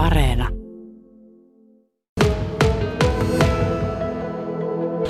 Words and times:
Areena. 0.00 0.48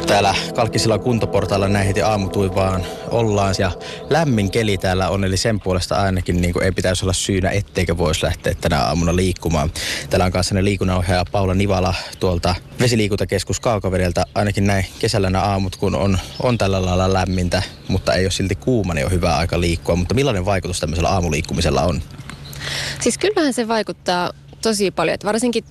Täällä 0.07 0.35
Kalkkisilla 0.55 0.99
kuntoportailla 0.99 1.69
näin 1.69 1.87
heti 1.87 2.03
aamutuivaan 2.03 2.85
ollaan 3.11 3.55
ja 3.59 3.71
lämmin 4.11 4.51
keli 4.51 4.79
täällä 4.79 5.09
on, 5.09 5.25
eli 5.25 5.37
sen 5.37 5.61
puolesta 5.61 5.97
ainakin 5.97 6.41
niin 6.41 6.53
kuin 6.53 6.65
ei 6.65 6.73
pitäisi 6.73 7.05
olla 7.05 7.13
syynä, 7.13 7.51
etteikö 7.51 7.99
voisi 7.99 8.25
lähteä 8.25 8.55
tänä 8.61 8.81
aamuna 8.83 9.17
liikkumaan. 9.17 9.71
Täällä 10.11 10.25
on 10.25 10.33
kanssa 10.33 10.55
liikunnanohjaaja 10.61 11.25
Paula 11.33 11.55
Nivala 11.55 11.95
tuolta 12.21 12.55
Vesiliikuntakeskus 12.81 13.61
Kaakavedeltä. 13.61 14.25
Ainakin 14.35 14.67
näin 14.67 14.87
kesällä 14.99 15.31
nämä 15.31 15.45
aamut, 15.45 15.77
kun 15.77 15.95
on, 15.95 16.19
on 16.43 16.59
tällä 16.59 16.87
lailla 16.87 17.13
lämmintä, 17.13 17.63
mutta 17.89 18.15
ei 18.15 18.25
ole 18.25 18.31
silti 18.31 18.55
kuuma, 18.55 18.95
niin 18.95 19.07
on 19.07 19.13
hyvä 19.13 19.37
aika 19.37 19.61
liikkua. 19.61 19.97
Mutta 19.97 20.15
millainen 20.15 20.45
vaikutus 20.45 20.81
tämmöisellä 20.81 21.11
aamuliikkumisella 21.11 21.83
on? 21.83 22.03
Siis 23.01 23.19
kyllähän 23.19 23.53
se 23.53 23.69
vaikuttaa 23.69 24.31
tosi 24.63 24.91
paljon, 24.91 25.15
että 25.15 25.27
varsinkin 25.27 25.65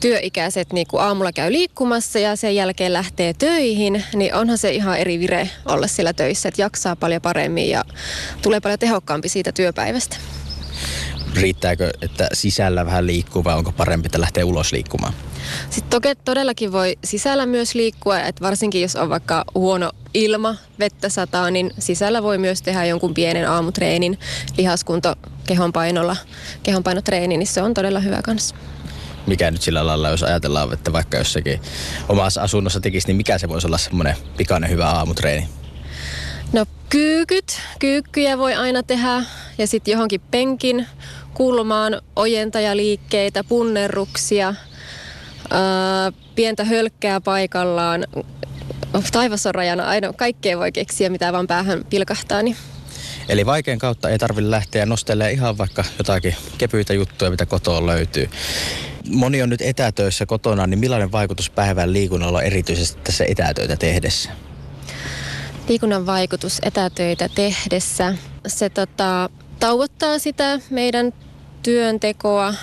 työikäiset 0.00 0.72
niin 0.72 0.86
kun 0.86 1.00
aamulla 1.00 1.32
käy 1.32 1.52
liikkumassa 1.52 2.18
ja 2.18 2.36
sen 2.36 2.54
jälkeen 2.54 2.92
lähtee 2.92 3.34
töihin, 3.34 4.04
niin 4.14 4.34
onhan 4.34 4.58
se 4.58 4.70
ihan 4.70 4.98
eri 4.98 5.20
vire 5.20 5.50
olla 5.66 5.86
siellä 5.86 6.12
töissä, 6.12 6.48
että 6.48 6.62
jaksaa 6.62 6.96
paljon 6.96 7.22
paremmin 7.22 7.68
ja 7.68 7.84
tulee 8.42 8.60
paljon 8.60 8.78
tehokkaampi 8.78 9.28
siitä 9.28 9.52
työpäivästä. 9.52 10.16
Riittääkö, 11.36 11.90
että 12.02 12.28
sisällä 12.32 12.86
vähän 12.86 13.06
liikkuu 13.06 13.44
vai 13.44 13.54
onko 13.54 13.72
parempi, 13.72 14.06
että 14.06 14.20
lähtee 14.20 14.44
ulos 14.44 14.72
liikkumaan? 14.72 15.14
Sitten 15.70 15.90
toki 15.90 16.14
todellakin 16.24 16.72
voi 16.72 16.98
sisällä 17.04 17.46
myös 17.46 17.74
liikkua, 17.74 18.20
että 18.20 18.44
varsinkin 18.44 18.82
jos 18.82 18.96
on 18.96 19.08
vaikka 19.08 19.44
huono 19.54 19.92
ilma, 20.14 20.54
vettä 20.78 21.08
sataa, 21.08 21.50
niin 21.50 21.70
sisällä 21.78 22.22
voi 22.22 22.38
myös 22.38 22.62
tehdä 22.62 22.84
jonkun 22.84 23.14
pienen 23.14 23.50
aamutreenin, 23.50 24.18
lihaskunto 24.58 25.14
kehonpainolla, 25.46 26.16
kehonpainotreeni, 26.62 27.36
niin 27.36 27.46
se 27.46 27.62
on 27.62 27.74
todella 27.74 28.00
hyvä 28.00 28.22
kanssa 28.22 28.54
mikä 29.26 29.50
nyt 29.50 29.62
sillä 29.62 29.86
lailla, 29.86 30.08
jos 30.08 30.22
ajatellaan, 30.22 30.72
että 30.72 30.92
vaikka 30.92 31.16
jossakin 31.16 31.60
omassa 32.08 32.42
asunnossa 32.42 32.80
tekisi, 32.80 33.06
niin 33.06 33.16
mikä 33.16 33.38
se 33.38 33.48
voisi 33.48 33.66
olla 33.66 33.78
semmoinen 33.78 34.16
pikainen 34.36 34.70
hyvä 34.70 34.86
aamutreeni? 34.86 35.48
No 36.52 36.66
kyykyt, 36.88 37.60
kyykkyjä 37.78 38.38
voi 38.38 38.54
aina 38.54 38.82
tehdä 38.82 39.22
ja 39.58 39.66
sitten 39.66 39.92
johonkin 39.92 40.20
penkin 40.30 40.86
kulmaan 41.34 42.02
ojentajaliikkeitä, 42.16 43.44
punnerruksia, 43.44 44.54
ää, 45.50 46.12
pientä 46.34 46.64
hölkkää 46.64 47.20
paikallaan. 47.20 48.06
Taivas 49.12 49.46
on 49.46 49.54
rajana, 49.54 49.84
aina 49.84 50.12
kaikkea 50.12 50.58
voi 50.58 50.72
keksiä, 50.72 51.08
mitä 51.10 51.32
vaan 51.32 51.46
päähän 51.46 51.84
pilkahtaa. 51.90 52.42
Niin. 52.42 52.56
Eli 53.28 53.46
vaikean 53.46 53.78
kautta 53.78 54.10
ei 54.10 54.18
tarvitse 54.18 54.50
lähteä 54.50 54.86
nostelemaan 54.86 55.32
ihan 55.32 55.58
vaikka 55.58 55.84
jotakin 55.98 56.36
kevyitä 56.58 56.94
juttuja, 56.94 57.30
mitä 57.30 57.46
kotoa 57.46 57.86
löytyy 57.86 58.30
moni 59.08 59.42
on 59.42 59.48
nyt 59.48 59.60
etätöissä 59.60 60.26
kotona, 60.26 60.66
niin 60.66 60.78
millainen 60.78 61.12
vaikutus 61.12 61.50
päivän 61.50 61.92
liikunnalla 61.92 62.38
on 62.38 62.44
erityisesti 62.44 63.00
tässä 63.04 63.24
etätöitä 63.28 63.76
tehdessä? 63.76 64.30
Liikunnan 65.68 66.06
vaikutus 66.06 66.58
etätöitä 66.62 67.28
tehdessä, 67.28 68.14
se 68.46 68.70
tota, 68.70 69.30
tauottaa 69.64 70.18
sitä 70.18 70.60
meidän 70.70 71.12
työntekoa 71.62 72.54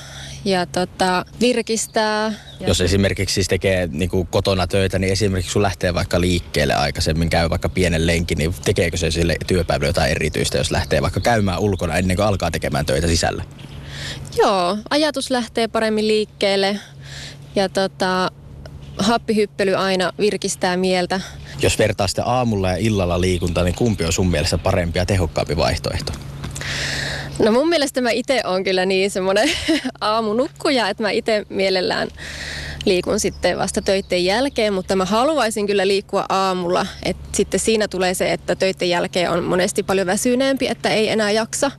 ja 0.45 0.65
tota, 0.65 1.25
virkistää. 1.39 2.33
Jos 2.67 2.81
esimerkiksi 2.81 3.33
siis 3.33 3.47
tekee 3.47 3.89
niin 3.91 4.09
kuin 4.09 4.27
kotona 4.27 4.67
töitä, 4.67 4.99
niin 4.99 5.13
esimerkiksi 5.13 5.51
sun 5.51 5.61
lähtee 5.61 5.93
vaikka 5.93 6.21
liikkeelle 6.21 6.73
aikaisemmin, 6.73 7.29
käy 7.29 7.49
vaikka 7.49 7.69
pienen 7.69 8.07
lenkin, 8.07 8.37
niin 8.37 8.53
tekeekö 8.65 8.97
se 8.97 9.11
sille 9.11 9.35
työpäivälle 9.47 9.89
jotain 9.89 10.11
erityistä, 10.11 10.57
jos 10.57 10.71
lähtee 10.71 11.01
vaikka 11.01 11.19
käymään 11.19 11.59
ulkona 11.59 11.97
ennen 11.97 12.17
kuin 12.17 12.25
alkaa 12.25 12.51
tekemään 12.51 12.85
töitä 12.85 13.07
sisällä? 13.07 13.43
Joo, 14.37 14.77
ajatus 14.89 15.31
lähtee 15.31 15.67
paremmin 15.67 16.07
liikkeelle 16.07 16.79
ja 17.55 17.69
tota, 17.69 18.31
happihyppely 18.97 19.75
aina 19.75 20.11
virkistää 20.19 20.77
mieltä. 20.77 21.21
Jos 21.61 21.79
vertaa 21.79 22.07
sitä 22.07 22.23
aamulla 22.25 22.69
ja 22.69 22.77
illalla 22.77 23.21
liikuntaa, 23.21 23.63
niin 23.63 23.75
kumpi 23.75 24.05
on 24.05 24.13
sun 24.13 24.29
mielestä 24.31 24.57
parempi 24.57 24.99
ja 24.99 25.05
tehokkaampi 25.05 25.57
vaihtoehto? 25.57 26.13
No 27.39 27.51
mun 27.51 27.69
mielestä 27.69 28.01
mä 28.01 28.11
itse 28.11 28.41
on 28.45 28.63
kyllä 28.63 28.85
niin 28.85 29.11
semmoinen 29.11 29.49
aamunukkuja, 30.01 30.89
että 30.89 31.03
mä 31.03 31.11
itse 31.11 31.45
mielellään 31.49 32.07
liikun 32.85 33.19
sitten 33.19 33.57
vasta 33.57 33.81
töiden 33.81 34.25
jälkeen, 34.25 34.73
mutta 34.73 34.95
mä 34.95 35.05
haluaisin 35.05 35.67
kyllä 35.67 35.87
liikkua 35.87 36.25
aamulla. 36.29 36.85
Et 37.03 37.17
sitten 37.33 37.59
siinä 37.59 37.87
tulee 37.87 38.13
se, 38.13 38.33
että 38.33 38.55
töiden 38.55 38.89
jälkeen 38.89 39.31
on 39.31 39.43
monesti 39.43 39.83
paljon 39.83 40.07
väsyneempi, 40.07 40.67
että 40.67 40.89
ei 40.89 41.09
enää 41.09 41.31
jaksa. 41.31 41.71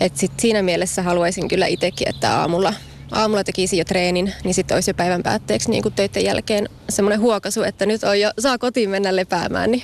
Et 0.00 0.16
sit 0.16 0.32
siinä 0.40 0.62
mielessä 0.62 1.02
haluaisin 1.02 1.48
kyllä 1.48 1.66
itsekin, 1.66 2.08
että 2.08 2.38
aamulla 2.40 2.74
aamulla 3.12 3.44
tekisi 3.44 3.78
jo 3.78 3.84
treenin, 3.84 4.32
niin 4.44 4.54
sitten 4.54 4.74
olisi 4.74 4.90
jo 4.90 4.94
päivän 4.94 5.22
päätteeksi 5.22 5.70
niin 5.70 5.92
töiden 5.96 6.24
jälkeen 6.24 6.68
semmoinen 6.88 7.20
huokasu, 7.20 7.62
että 7.62 7.86
nyt 7.86 8.04
on 8.04 8.20
jo, 8.20 8.30
saa 8.38 8.58
kotiin 8.58 8.90
mennä 8.90 9.16
lepäämään. 9.16 9.70
Niin 9.70 9.82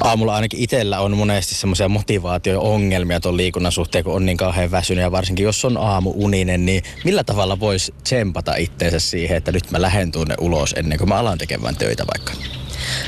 aamulla 0.00 0.34
ainakin 0.34 0.60
itsellä 0.60 1.00
on 1.00 1.16
monesti 1.16 1.54
semmoisia 1.54 1.88
motivaatio-ongelmia 1.88 3.20
tuon 3.20 3.36
liikunnan 3.36 3.72
suhteen, 3.72 4.04
kun 4.04 4.14
on 4.14 4.26
niin 4.26 4.36
kauhean 4.36 4.70
väsynyt 4.70 5.02
ja 5.02 5.12
varsinkin 5.12 5.44
jos 5.44 5.64
on 5.64 5.76
aamu 5.76 6.12
uninen, 6.16 6.66
niin 6.66 6.82
millä 7.04 7.24
tavalla 7.24 7.60
voisi 7.60 7.94
tsempata 8.02 8.54
itteensä 8.54 8.98
siihen, 8.98 9.36
että 9.36 9.52
nyt 9.52 9.70
mä 9.70 9.82
lähden 9.82 10.12
tuonne 10.12 10.34
ulos 10.40 10.74
ennen 10.78 10.98
kuin 10.98 11.08
mä 11.08 11.18
alan 11.18 11.38
tekemään 11.38 11.76
töitä 11.76 12.04
vaikka? 12.14 12.32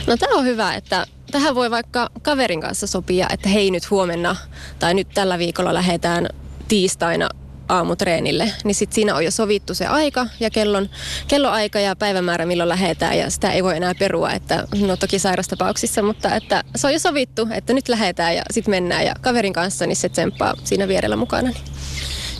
No 0.06 0.17
tämä 0.17 0.39
on 0.39 0.45
hyvä, 0.45 0.75
että 0.75 1.06
tähän 1.31 1.55
voi 1.55 1.71
vaikka 1.71 2.11
kaverin 2.23 2.61
kanssa 2.61 2.87
sopia, 2.87 3.27
että 3.33 3.49
hei 3.49 3.71
nyt 3.71 3.91
huomenna 3.91 4.37
tai 4.78 4.95
nyt 4.95 5.09
tällä 5.15 5.39
viikolla 5.39 5.75
lähdetään 5.75 6.28
tiistaina 6.69 7.28
aamutreenille, 7.71 8.53
niin 8.65 8.75
sit 8.75 8.93
siinä 8.93 9.15
on 9.15 9.25
jo 9.25 9.31
sovittu 9.31 9.75
se 9.75 9.87
aika 9.87 10.27
ja 10.41 10.51
kellon, 10.51 10.91
kelloaika 11.29 11.81
ja 11.81 11.97
päivämäärä, 11.97 12.47
milloin 12.47 12.69
lähdetään 12.69 13.19
ja 13.19 13.31
sitä 13.31 13.53
ei 13.53 13.65
voi 13.65 13.77
enää 13.77 13.95
perua, 13.95 14.33
että 14.33 14.67
no 14.87 14.97
toki 14.97 15.19
sairastapauksissa, 15.19 16.03
mutta 16.03 16.35
että 16.35 16.65
se 16.77 16.87
on 16.87 16.93
jo 16.93 16.99
sovittu, 16.99 17.49
että 17.51 17.73
nyt 17.73 17.89
lähdetään 17.89 18.37
ja 18.37 18.43
sitten 18.51 18.71
mennään 18.73 19.07
ja 19.07 19.15
kaverin 19.21 19.53
kanssa, 19.53 19.87
niin 19.87 19.97
se 19.97 20.09
tsemppaa 20.09 20.55
siinä 20.65 20.89
vierellä 20.89 21.17
mukana. 21.17 21.49
Niin. 21.49 21.65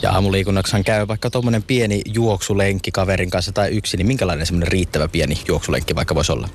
Ja 0.03 0.13
aamuliikunnaksahan 0.13 0.85
käy 0.85 1.09
vaikka 1.09 1.31
tuommoinen 1.31 1.62
pieni 1.62 2.03
juoksulenkki 2.15 2.91
kaverin 2.93 3.31
kanssa 3.31 3.53
tai 3.53 3.71
yksi, 3.71 3.97
niin 3.97 4.07
minkälainen 4.07 4.47
semmoinen 4.47 4.73
riittävä 4.73 5.09
pieni 5.09 5.41
juoksulenkki 5.49 5.95
vaikka 5.95 6.15
voisi 6.15 6.33
olla? 6.33 6.49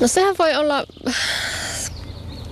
No 0.00 0.08
sehän 0.08 0.34
voi 0.38 0.54
olla 0.54 0.84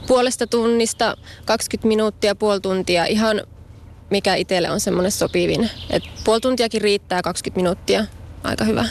puolesta 0.07 0.47
tunnista, 0.47 1.17
20 1.45 1.89
minuuttia, 1.89 2.35
puoli 2.35 2.61
tuntia, 2.61 3.05
ihan 3.05 3.43
mikä 4.11 4.35
itselle 4.35 4.71
on 4.71 4.81
semmoinen 4.81 5.13
sopivin. 5.13 5.71
Et 5.91 6.03
puoli 6.25 6.41
tuntiakin 6.41 6.83
riittää, 6.83 7.23
20 7.23 7.59
minuuttia, 7.63 8.05
aika 8.45 8.65
hyvä. 8.65 8.85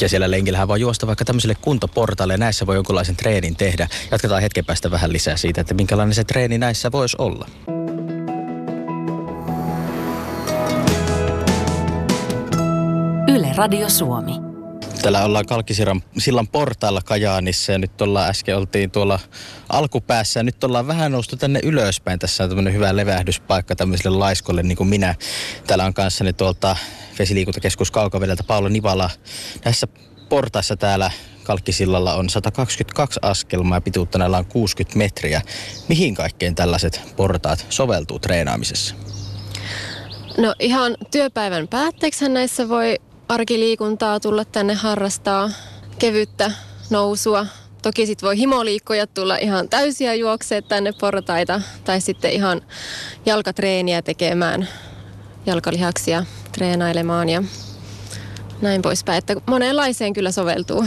Ja 0.00 0.08
siellä 0.08 0.30
lenkillähän 0.30 0.68
voi 0.68 0.80
juosta 0.80 1.06
vaikka 1.06 1.24
tämmöiselle 1.24 1.56
kuntoportaille 1.60 2.34
ja 2.34 2.38
näissä 2.38 2.66
voi 2.66 2.76
jonkunlaisen 2.76 3.16
treenin 3.16 3.56
tehdä. 3.56 3.88
Jatketaan 4.10 4.42
hetken 4.42 4.64
päästä 4.64 4.90
vähän 4.90 5.12
lisää 5.12 5.36
siitä, 5.36 5.60
että 5.60 5.74
minkälainen 5.74 6.14
se 6.14 6.24
treeni 6.24 6.58
näissä 6.58 6.92
voisi 6.92 7.16
olla. 7.18 7.48
Yle 13.28 13.52
Radio 13.56 13.88
Suomi. 13.88 14.45
Täällä 15.06 15.24
ollaan 15.24 15.46
Kalkisiran 15.46 16.02
sillan 16.18 16.48
portailla 16.48 17.02
Kajaanissa 17.02 17.72
ja 17.72 17.78
nyt 17.78 18.00
ollaan 18.00 18.30
äsken 18.30 18.56
oltiin 18.56 18.90
tuolla 18.90 19.18
alkupäässä 19.68 20.40
ja 20.40 20.44
nyt 20.44 20.64
ollaan 20.64 20.86
vähän 20.86 21.12
noustu 21.12 21.36
tänne 21.36 21.60
ylöspäin. 21.62 22.18
Tässä 22.18 22.44
on 22.44 22.50
tämmöinen 22.50 22.74
hyvä 22.74 22.96
levähdyspaikka 22.96 23.76
tämmöiselle 23.76 24.18
laiskolle 24.18 24.62
niin 24.62 24.76
kuin 24.76 24.88
minä. 24.88 25.14
Täällä 25.66 25.84
on 25.84 25.94
kanssani 25.94 26.32
tuolta 26.32 26.76
Vesiliikuntakeskus 27.18 27.90
Kaukavedeltä 27.90 28.42
Paula 28.42 28.68
Nivala. 28.68 29.10
Näissä 29.64 29.86
portaissa 30.28 30.76
täällä 30.76 31.10
Kalkkisillalla 31.42 32.14
on 32.14 32.30
122 32.30 33.20
askelmaa 33.22 33.76
ja 33.76 33.80
pituutta 33.80 34.18
näillä 34.18 34.38
on 34.38 34.46
60 34.46 34.98
metriä. 34.98 35.42
Mihin 35.88 36.14
kaikkeen 36.14 36.54
tällaiset 36.54 37.00
portaat 37.16 37.66
soveltuu 37.68 38.18
treenaamisessa? 38.18 38.94
No 40.38 40.54
ihan 40.58 40.96
työpäivän 41.10 41.68
päätteeksi 41.68 42.28
näissä 42.28 42.68
voi 42.68 42.96
arkiliikuntaa 43.28 44.20
tulla 44.20 44.44
tänne 44.44 44.74
harrastaa, 44.74 45.50
kevyttä 45.98 46.52
nousua. 46.90 47.46
Toki 47.82 48.06
sitten 48.06 48.26
voi 48.26 48.38
himoliikkoja 48.38 49.06
tulla 49.06 49.36
ihan 49.36 49.68
täysiä 49.68 50.14
juokseet 50.14 50.68
tänne 50.68 50.92
portaita 51.00 51.60
tai 51.84 52.00
sitten 52.00 52.32
ihan 52.32 52.62
jalkatreeniä 53.26 54.02
tekemään, 54.02 54.68
jalkalihaksia 55.46 56.24
treenailemaan 56.52 57.28
ja 57.28 57.42
näin 58.62 58.82
poispäin. 58.82 59.18
Että 59.18 59.36
monenlaiseen 59.46 60.12
kyllä 60.12 60.30
soveltuu. 60.30 60.86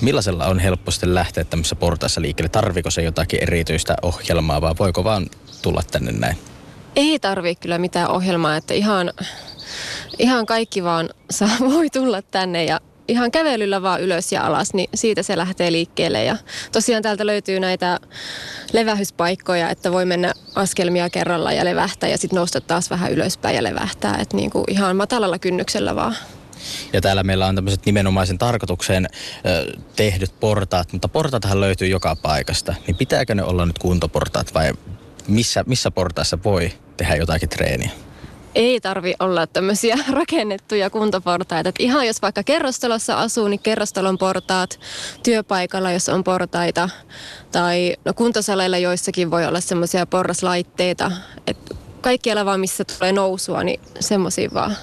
Millaisella 0.00 0.46
on 0.46 0.58
helppo 0.58 0.90
sitten 0.90 1.14
lähteä 1.14 1.44
tämmöisessä 1.44 1.76
portaissa 1.76 2.20
liikkeelle? 2.20 2.48
Tarviko 2.48 2.90
se 2.90 3.02
jotakin 3.02 3.42
erityistä 3.42 3.96
ohjelmaa 4.02 4.60
vai 4.60 4.74
voiko 4.78 5.04
vaan 5.04 5.26
tulla 5.62 5.82
tänne 5.90 6.12
näin? 6.12 6.36
Ei 6.96 7.18
tarvi 7.18 7.54
kyllä 7.54 7.78
mitään 7.78 8.10
ohjelmaa, 8.10 8.56
että 8.56 8.74
ihan 8.74 9.12
ihan 10.18 10.46
kaikki 10.46 10.84
vaan 10.84 11.10
saa, 11.30 11.56
voi 11.60 11.90
tulla 11.90 12.22
tänne 12.22 12.64
ja 12.64 12.80
ihan 13.08 13.30
kävelyllä 13.30 13.82
vaan 13.82 14.00
ylös 14.00 14.32
ja 14.32 14.46
alas, 14.46 14.74
niin 14.74 14.90
siitä 14.94 15.22
se 15.22 15.36
lähtee 15.36 15.72
liikkeelle. 15.72 16.24
Ja 16.24 16.36
tosiaan 16.72 17.02
täältä 17.02 17.26
löytyy 17.26 17.60
näitä 17.60 17.98
levähyspaikkoja, 18.72 19.70
että 19.70 19.92
voi 19.92 20.04
mennä 20.04 20.32
askelmia 20.54 21.10
kerralla 21.10 21.52
ja 21.52 21.64
levähtää 21.64 22.08
ja 22.08 22.18
sitten 22.18 22.36
nousta 22.36 22.60
taas 22.60 22.90
vähän 22.90 23.12
ylöspäin 23.12 23.56
ja 23.56 23.62
levähtää. 23.62 24.18
Että 24.20 24.36
niin 24.36 24.50
kuin 24.50 24.64
ihan 24.68 24.96
matalalla 24.96 25.38
kynnyksellä 25.38 25.96
vaan. 25.96 26.16
Ja 26.92 27.00
täällä 27.00 27.22
meillä 27.22 27.46
on 27.46 27.54
tämmöiset 27.54 27.86
nimenomaisen 27.86 28.38
tarkoitukseen 28.38 29.08
ö, 29.46 29.72
tehdyt 29.96 30.40
portaat, 30.40 30.92
mutta 30.92 31.08
portaathan 31.08 31.60
löytyy 31.60 31.88
joka 31.88 32.16
paikasta. 32.16 32.74
Niin 32.86 32.96
pitääkö 32.96 33.34
ne 33.34 33.42
olla 33.42 33.66
nyt 33.66 33.78
kuntoportaat 33.78 34.54
vai 34.54 34.72
missä, 35.28 35.64
missä 35.66 35.90
portaissa 35.90 36.38
voi 36.44 36.72
tehdä 36.96 37.16
jotakin 37.16 37.48
treeniä? 37.48 37.90
Ei 38.54 38.80
tarvi 38.80 39.14
olla 39.18 39.46
tämmöisiä 39.46 39.98
rakennettuja 40.18 40.90
kuntoportaita. 40.90 41.68
Et 41.68 41.74
ihan 41.78 42.06
jos 42.06 42.22
vaikka 42.22 42.42
kerrostalossa 42.42 43.20
asuu, 43.20 43.48
niin 43.48 43.60
kerrostalon 43.60 44.18
portaat, 44.18 44.80
työpaikalla 45.22 45.92
jos 45.92 46.08
on 46.08 46.24
portaita, 46.24 46.88
tai 47.52 47.96
no 48.04 48.14
kuntosaleilla 48.14 48.78
joissakin 48.78 49.30
voi 49.30 49.46
olla 49.46 49.60
semmoisia 49.60 50.06
porraslaitteita. 50.06 51.10
Et 51.46 51.76
kaikkialla 52.00 52.44
vaan 52.44 52.60
missä 52.60 52.84
tulee 52.84 53.12
nousua, 53.12 53.64
niin 53.64 53.80
semmoisia 54.00 54.50
vaan. 54.54 54.76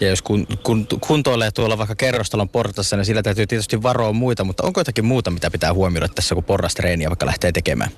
Ja 0.00 0.08
jos 0.08 0.22
kun, 0.22 0.46
kun, 0.62 0.86
kuntoilee 1.00 1.50
tuolla 1.50 1.78
vaikka 1.78 1.94
kerrostalon 1.94 2.48
portassa, 2.48 2.96
niin 2.96 3.04
sillä 3.04 3.22
täytyy 3.22 3.46
tietysti 3.46 3.82
varoa 3.82 4.12
muita, 4.12 4.44
mutta 4.44 4.62
onko 4.66 4.80
jotakin 4.80 5.04
muuta, 5.04 5.30
mitä 5.30 5.50
pitää 5.50 5.74
huomioida 5.74 6.08
tässä, 6.08 6.34
kun 6.34 6.44
porrastreeniä 6.44 7.08
vaikka 7.08 7.26
lähtee 7.26 7.52
tekemään? 7.52 7.90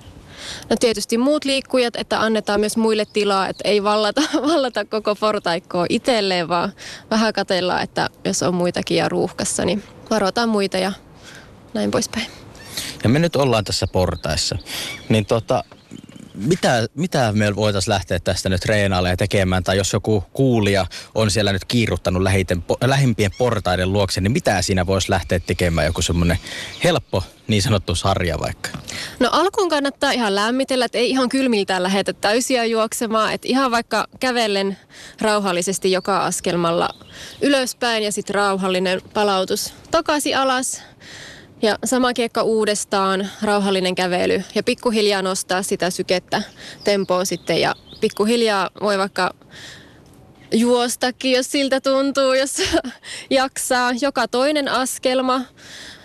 No 0.70 0.76
tietysti 0.80 1.18
muut 1.18 1.44
liikkujat, 1.44 1.96
että 1.96 2.20
annetaan 2.20 2.60
myös 2.60 2.76
muille 2.76 3.04
tilaa, 3.12 3.48
että 3.48 3.68
ei 3.68 3.82
vallata, 3.82 4.22
vallata 4.52 4.84
koko 4.84 5.14
portaikkoa 5.14 5.86
itselleen, 5.88 6.48
vaan 6.48 6.72
vähän 7.10 7.32
katellaan, 7.32 7.82
että 7.82 8.10
jos 8.24 8.42
on 8.42 8.54
muitakin 8.54 8.96
ja 8.96 9.08
ruuhkassa, 9.08 9.64
niin 9.64 9.82
varotaan 10.10 10.48
muita 10.48 10.78
ja 10.78 10.92
näin 11.74 11.90
poispäin. 11.90 12.26
Ja 13.04 13.08
me 13.08 13.18
nyt 13.18 13.36
ollaan 13.36 13.64
tässä 13.64 13.86
portaissa. 13.86 14.58
Niin 15.08 15.26
tota, 15.26 15.64
mitä, 16.34 16.86
mitä 16.94 17.32
me 17.32 17.56
voitaisiin 17.56 17.92
lähteä 17.92 18.18
tästä 18.18 18.48
nyt 18.48 18.60
treenaalle 18.60 19.08
ja 19.08 19.16
tekemään, 19.16 19.64
tai 19.64 19.76
jos 19.76 19.92
joku 19.92 20.24
kuulija 20.32 20.86
on 21.14 21.30
siellä 21.30 21.52
nyt 21.52 21.64
kiiruttanut 21.64 22.22
lähiten, 22.22 22.64
lähimpien 22.84 23.30
portaiden 23.38 23.92
luokse, 23.92 24.20
niin 24.20 24.32
mitä 24.32 24.62
siinä 24.62 24.86
voisi 24.86 25.10
lähteä 25.10 25.40
tekemään, 25.40 25.86
joku 25.86 26.02
semmoinen 26.02 26.38
helppo 26.84 27.22
niin 27.46 27.62
sanottu 27.62 27.94
sarja 27.94 28.38
vaikka? 28.40 28.68
No 29.20 29.28
alkuun 29.32 29.68
kannattaa 29.68 30.12
ihan 30.12 30.34
lämmitellä, 30.34 30.84
että 30.84 30.98
ei 30.98 31.10
ihan 31.10 31.28
kylmiltään 31.28 31.82
lähetä 31.82 32.12
täysiä 32.12 32.64
juoksemaan, 32.64 33.32
että 33.32 33.48
ihan 33.48 33.70
vaikka 33.70 34.06
kävellen 34.20 34.78
rauhallisesti 35.20 35.92
joka 35.92 36.24
askelmalla 36.24 36.88
ylöspäin 37.40 38.02
ja 38.02 38.12
sitten 38.12 38.34
rauhallinen 38.34 39.00
palautus 39.14 39.74
takaisin 39.90 40.38
alas. 40.38 40.82
Ja 41.62 41.78
sama 41.84 42.12
kiekka 42.12 42.42
uudestaan, 42.42 43.28
rauhallinen 43.42 43.94
kävely 43.94 44.42
ja 44.54 44.62
pikkuhiljaa 44.62 45.22
nostaa 45.22 45.62
sitä 45.62 45.90
sykettä, 45.90 46.42
tempoa 46.84 47.24
sitten 47.24 47.60
ja 47.60 47.74
pikkuhiljaa 48.00 48.70
voi 48.80 48.98
vaikka 48.98 49.34
juostakin, 50.52 51.32
jos 51.32 51.52
siltä 51.52 51.80
tuntuu, 51.80 52.32
jos 52.32 52.56
jaksaa. 53.30 53.92
Joka 54.00 54.28
toinen 54.28 54.68
askelma, 54.68 55.40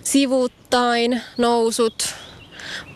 sivuuttain, 0.03 1.21
nousut, 1.37 2.15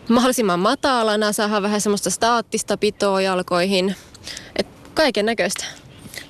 mahdollisimman 0.08 0.60
matalana, 0.60 1.32
saadaan 1.32 1.62
vähän 1.62 1.80
semmoista 1.80 2.10
staattista 2.10 2.76
pitoa 2.76 3.20
jalkoihin. 3.20 3.96
Et 4.56 4.66
kaiken 4.94 5.26
näköistä. 5.26 5.64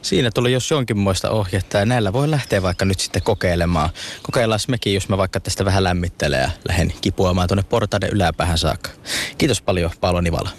Siinä 0.02 0.30
tuli 0.30 0.52
jos 0.52 0.70
jonkinmoista 0.70 1.30
ohjetta 1.30 1.78
ja 1.78 1.86
näillä 1.86 2.12
voi 2.12 2.30
lähteä 2.30 2.62
vaikka 2.62 2.84
nyt 2.84 3.00
sitten 3.00 3.22
kokeilemaan. 3.22 3.90
Kokeillaan 4.22 4.60
mekin, 4.68 4.94
jos 4.94 5.08
mä 5.08 5.18
vaikka 5.18 5.40
tästä 5.40 5.64
vähän 5.64 5.84
lämmittelen 5.84 6.40
ja 6.40 6.50
lähden 6.68 6.92
kipuamaan 7.00 7.48
tuonne 7.48 7.62
portaiden 7.62 8.10
yläpäähän 8.10 8.58
saakka. 8.58 8.90
Kiitos 9.38 9.62
paljon 9.62 9.90
Paolo 10.00 10.20
Nivala. 10.20 10.50